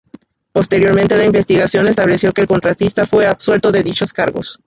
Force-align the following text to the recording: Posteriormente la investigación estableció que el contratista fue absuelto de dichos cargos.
Posteriormente 0.51 1.15
la 1.15 1.25
investigación 1.25 1.87
estableció 1.87 2.31
que 2.33 2.41
el 2.41 2.47
contratista 2.47 3.05
fue 3.05 3.27
absuelto 3.27 3.71
de 3.71 3.83
dichos 3.83 4.11
cargos. 4.11 4.59